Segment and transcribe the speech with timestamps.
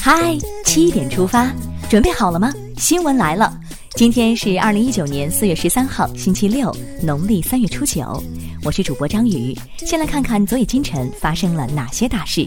[0.00, 1.52] 嗨，七点出发，
[1.88, 2.52] 准备好了吗？
[2.76, 3.56] 新闻来了，
[3.94, 8.20] 今天是二零一九年四月十三号，星期六，农历三月初九。
[8.64, 12.44] 我是主播张宇，先来看看昨夜今晨发生了哪些大事。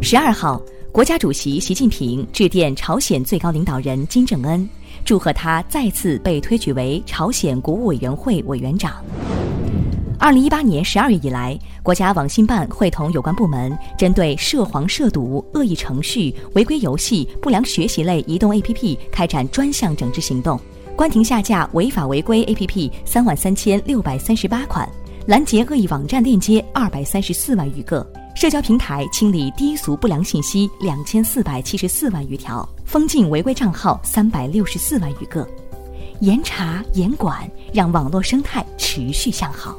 [0.00, 4.68] 十二号，国家主席习近平致电朝鲜最高领导人金正恩，
[5.04, 8.94] 祝贺他再次被推举为朝鲜国务委员会委员长。
[10.18, 20.58] 二零一八年十二月以来，国家网信办会同有关部门，针对涉黄涉赌、恶意程序、违规游戏、不良学习类移动 APP 开展专项整治行动，
[20.96, 24.88] 关停下架违法违规 APP 三万三千六百三十八款，
[25.26, 35.46] 拦截恶意网站链接二百三十四万余个，社交平台清理低俗不良信息两千四百七十四万余条，封禁违规账号三百六十四万余个。
[36.20, 39.76] 严查严管，让网络生态持续向好。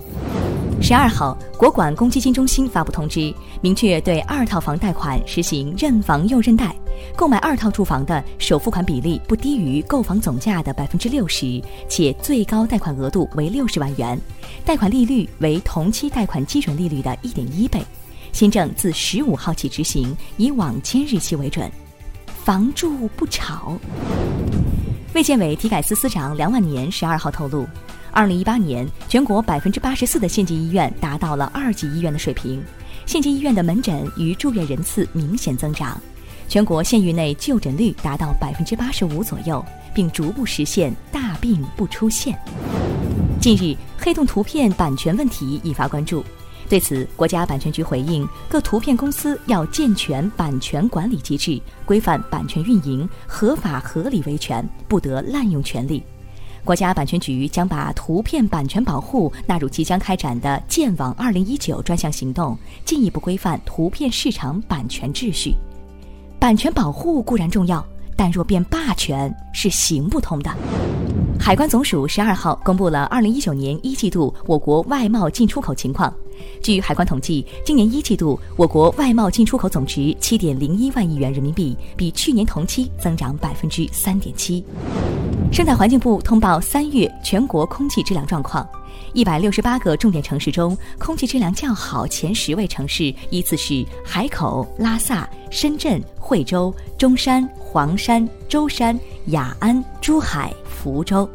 [0.79, 6.75] 十二号，国管公积金中心发布通知，明确对二套房贷款实行认房又认贷，
[7.15, 14.19] 购买二套住房的首付款比例不低于购房总价的百分之六十，且最高贷款额度为六十万元，
[14.63, 17.81] 贷款利率为同期贷款基准利率的一点一倍。
[18.31, 21.69] 新政自十五号起执行，以网签日期为准。
[22.43, 23.77] 房住不炒。
[25.17, 27.67] 卫健委体改司司长梁万年十二号透露，
[28.11, 32.63] 二零一八年全国百分之八十四的县级医院达到了二级医院的水平，
[33.07, 35.99] 县级医院的门诊与住院人次明显增长，
[36.47, 42.37] 全国县域内就诊率达到百分之八十五左右，并逐步实现大病不出县。
[43.41, 46.23] 近日，黑洞图片版权问题引发关注。
[46.69, 56.03] 对此，国家版权局回应，各图片公司要健全版权管理机制，规范版权运营，合法合理维权，不得滥用权利。
[56.65, 65.55] 国家版权局将把图片版权保护纳入即将开展的“建网二零一九”专项行动，进一步规范图片市场版权秩序。
[66.37, 67.81] 版权保护固然重要，
[68.17, 70.53] 但若变霸权是行不通的。
[71.47, 76.13] 海关总署十二号公布了二零一九年一季度我国外贸进出口情况。
[76.61, 84.61] 据海关统计，今年一季度我国外贸进出口总值七点零一万亿元人民币，比去年同期增长百分之三点七。
[85.51, 88.67] 生态环境部通报三月全国空气质量状况，
[89.13, 98.97] 一百六十八个重点城市中，空气质量较好前十位城市依次是海口、拉萨、深圳、惠州、中山、黄山、舟山、
[99.27, 101.27] 雅安、珠海、福州。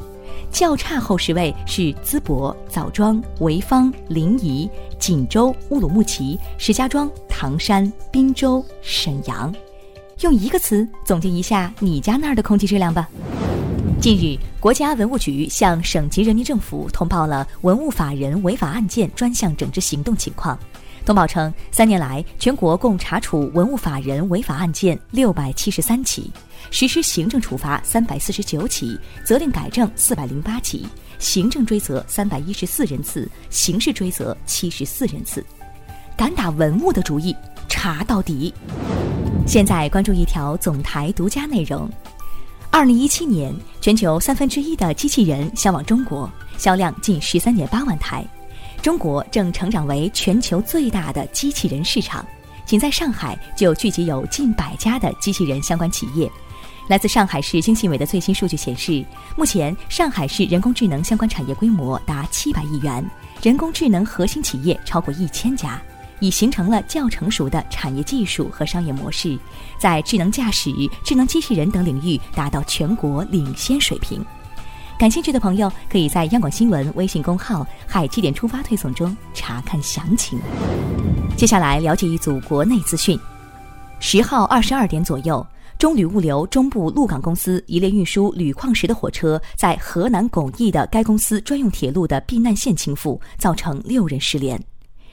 [0.53, 9.53] 较差后十位是淄博、枣庄、潍坊、临沂、锦州、乌鲁木齐、石家庄、唐山、滨州、沈阳。
[10.21, 13.09] 用一个词总结一下你家那儿的空气质量吧。
[14.03, 20.59] 近日，国家文物局向省级人民政府通报了文物法人违法案件专项整治行动情况。
[21.07, 26.33] 通报称，三年来，全国共查处文物法人违法案件六百七十三起，
[26.73, 30.85] 实施行政处罚三百四十九起，责令改正四百零八起，
[31.21, 35.47] 行政追责三百一十四人次，刑事追责七十四人次。
[36.17, 37.37] 敢打文物的主意，
[37.69, 38.53] 查到底。
[39.47, 41.89] 现在关注一条总台独家内容：
[42.75, 48.25] 二零一七年，全球三分之一的机器人销往中国，销量近十三点八万台。
[48.81, 52.25] 中国正成长为全球最大的机器人市场，
[52.65, 56.33] 仅在上海就聚集有近百家的机器人相关企业。
[56.89, 59.05] 来自上海市经信委的最新数据显示，
[59.37, 63.05] 目前上海市人工智能相关产业规模达七百亿元，
[63.43, 65.81] 人工智能核心企业超过一千家，
[66.23, 69.37] 已形成了较成熟的产业技术和商业模式，
[69.77, 70.71] 在智能驾驶、
[71.03, 74.25] 智能机器人等领域达到全国领先水平。
[74.97, 80.39] 感兴趣的朋友可以在央广新闻微信公号“海七点出发”推送中查看详情。
[81.37, 83.19] 接下来了解一组国内资讯：
[83.99, 85.45] 十号二十二点左右，
[85.77, 94.63] 中铝物流中部鹿港公司一列运输铝矿石的火车在河南巩义的该公司专用铁路的避难线倾覆，造成六人失联。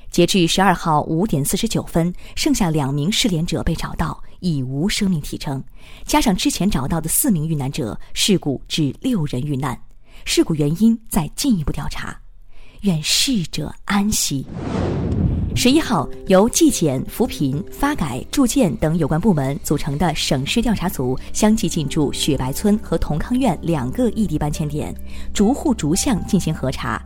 [0.10, 4.22] 截至十二号五点四十九分，剩下两名失联者被找到。
[4.42, 5.62] 已无生命体征，
[6.06, 9.78] 加上之前找到的四名遇难者，事故致六人遇难，
[10.24, 12.18] 事故原因在进一步调查，
[12.84, 14.46] 愿逝者安息。
[15.58, 24.96] 十一号，由纪检、扶贫、发改、住建等有关部门组成的省市调查组相继进驻雪白村和同康苑两个异地搬迁点，
[25.34, 27.04] 逐户逐项进行核查。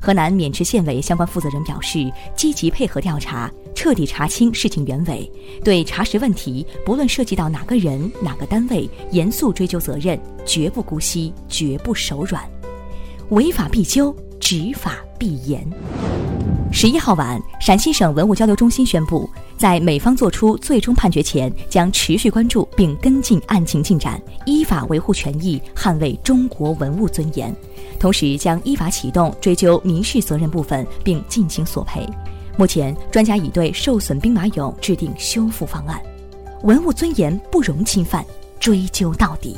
[0.00, 5.30] 河南渑池县委相关负责人表示，积极配合调查，彻底查清事情原委，
[5.64, 12.42] 对查实问题，不论涉及到哪个人、哪个单位，严肃追究责任，绝不姑息，绝不手软，
[13.30, 15.68] 违法必究，执法必严。
[16.70, 27.54] 十一号晚，陕西省文物交流中心宣布，在美方作出最终判决前，将持续关注并跟进案情进展，依法维护权益，捍卫中国文物尊严。
[27.98, 32.06] 同时，将依法启动追究民事责任部分，并进行索赔。
[32.56, 36.00] 目前，专家已对受损兵马俑制定修复方案。
[36.62, 38.24] 文物尊严不容侵犯，
[38.60, 39.56] 追究到底。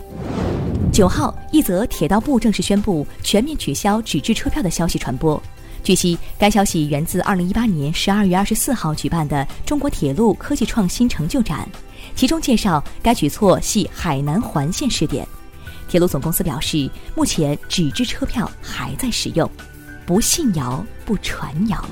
[0.93, 5.41] 九号，一则铁道部正式宣布全面取消纸质车票的消息传播。
[5.82, 11.69] 据悉，该消息源自2018年12月24号举办的中国铁路科技创新成就展，
[12.15, 15.27] 其中介绍该举措系海南环线试点。
[15.88, 19.50] 铁路总公司表示，目前纸质车票还在使用，
[20.06, 21.85] 不信谣不传谣。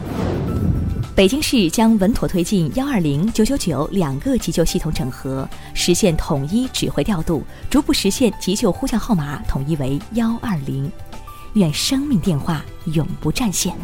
[1.17, 10.88] 北京市将稳妥推进幺二零、九九九两个急救系统整合，实现统一指挥调度，逐步实现急救呼叫号码统一为幺二零。
[11.58, 12.64] 愿生命电话
[12.94, 13.75] 永不占线。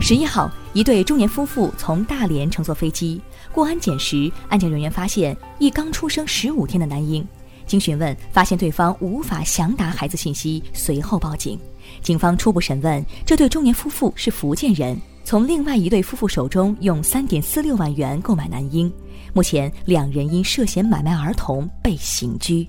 [0.00, 3.20] 十一号，一对中年夫妇从大连乘坐飞机
[3.52, 7.26] 过安检时，安检人员发现一刚出生十五天的男婴。
[7.66, 11.58] 经询问，发现对方无法详答孩子信息，随后报警。
[12.02, 18.92] 警方初步审问，这对中年夫妇是福建人，从另外一对夫妇手中用三点四六万元购买男婴。
[19.32, 22.68] 目前，两人因涉嫌买卖儿童被刑拘。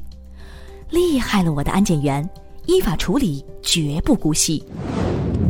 [0.91, 2.29] 厉害了，我的安检员！
[2.65, 4.63] 依法处理，绝不姑息。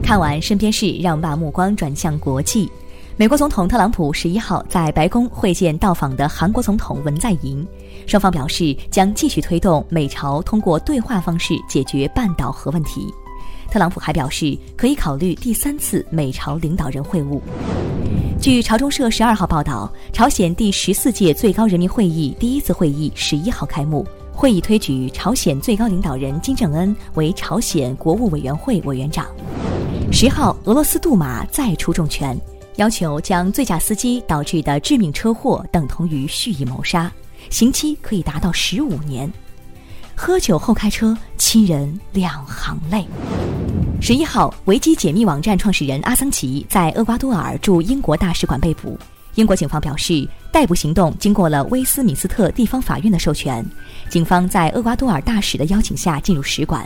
[0.01, 2.69] 看完身边事，让我们把目光转向国际。
[3.17, 7.65] 美国总统特朗普十一号在白宫会见到访的韩国总统文在寅，
[8.07, 13.13] 双方表示将继续推动美朝通过对话方式解决半岛核问题。
[13.69, 17.39] 特朗普还表示可以考虑第三次美朝领导人会晤。
[18.39, 24.05] 据朝中社十二号报道，朝鲜第十四届最高人民会议第一次会议十一号开幕。
[24.33, 29.27] 会议推举朝鲜最高领导人金正恩为朝鲜国务委员会委员长。
[30.11, 32.39] 十号，俄罗斯杜马再出重拳，
[32.77, 37.11] 要求将醉驾司机导致的致命车祸等同于蓄意谋杀，
[37.49, 39.31] 刑期可以达到十五年。
[40.15, 43.05] 喝酒后开车，亲人两行泪。
[44.01, 48.97] 十一号，维基解密网站创始人阿桑奇在厄瓜多尔驻英国大使馆被捕。
[49.35, 53.65] 英国警方表示，逮捕行动经过了威斯敏斯特地方法院的授权。
[54.09, 56.85] 警方在厄瓜多尔大使的邀请下进入使馆。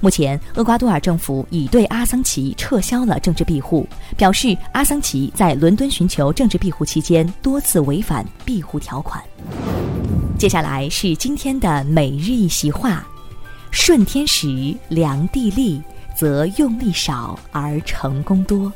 [0.00, 3.88] 目前，厄瓜多尔政府已对阿桑奇撤销了政治庇护，
[4.18, 9.24] 表示阿桑奇在伦敦寻求政治庇护期间多次违反庇护条款。
[10.38, 13.04] 接下来是今天的每日一席话：
[13.70, 15.82] 顺天时，量地利，
[16.14, 18.70] 则用力少而成功多。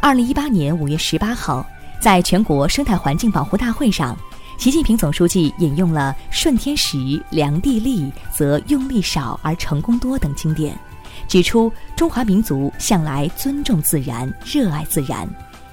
[0.00, 1.64] 二零一八年五月十八号。
[2.00, 4.16] 在全国生态环境保护大会上，
[4.56, 10.74] 习近平总书记引用了“顺天时，量地利，则用力少而成功多”等经典，
[11.28, 15.28] 指出中华民族向来尊重自然、热爱自然，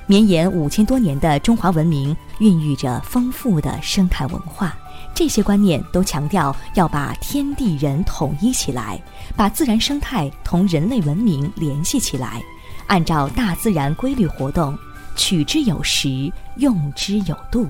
[0.05, 4.75] 绵延五千多年的中华文明孕育着丰富的生态文化。
[5.13, 9.01] 这些观念都强调要把天地人统一起来，
[9.37, 12.43] 把自然生态同人类文明联系起来，
[12.87, 14.77] 按照大自然规律活动。
[15.17, 17.67] 取之有时，用之有度。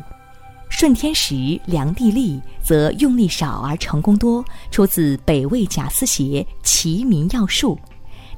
[0.70, 4.44] 顺天时，量地利，则用力少而成功多。
[4.70, 7.76] 出自北魏贾思勰《齐民要术》，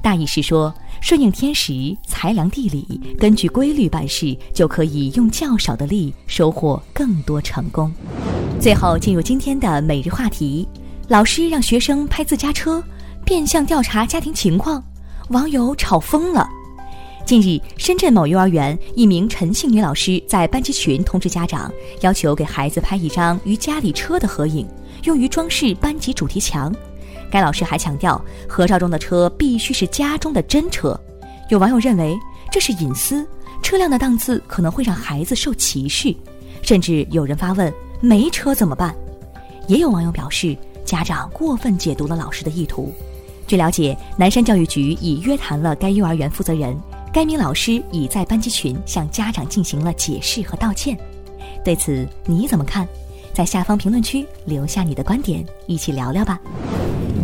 [0.00, 0.72] 大意是说，
[1.02, 7.92] 顺应天时，裁量地理，根据规律办事，就可以用较少的力收获更多成功。
[8.60, 10.66] 最后进入今天的每日话题：
[11.08, 12.82] 老师让学生拍自家车，
[13.24, 14.82] 变相调查家庭情况，
[15.30, 16.48] 网友吵疯了。
[17.24, 24.66] 近日，深圳某幼儿园一名陈姓女老师在班级群通知家长，要求给孩子拍一张与家里车的合影，
[25.04, 26.74] 用于装饰班级主题墙。
[27.30, 30.98] 该老师还强调，合照中的车必须是家中的真车。
[31.50, 32.18] 有网友认为
[32.50, 33.24] 这是隐私，
[33.62, 36.12] 车辆的档次可能会让孩子受歧视，
[36.62, 38.92] 甚至有人发问：没车怎么办？
[39.68, 42.92] 也有网友表示，家长过分解读了老师的意图。
[43.46, 46.76] 据了解，南山教育局已约谈了该幼儿园负责人。
[47.12, 50.96] 该名老师已在班级群向家长进行了解释和道歉，
[51.64, 52.86] 对此你怎么看？
[53.32, 56.38] 在下方评论区留下你的观点，一起聊聊吧。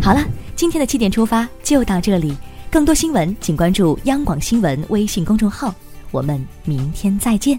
[0.02, 0.20] 好了，
[0.56, 2.36] 今天的七点出发就到这里，
[2.70, 5.74] 更多新闻请关注央广新闻微信公众号，
[6.10, 7.58] 我们明天再见。